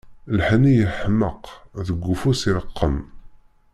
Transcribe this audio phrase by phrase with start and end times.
[0.37, 1.43] Lḥenni yeḥmeq,
[1.87, 2.97] deg ufus ireqqem.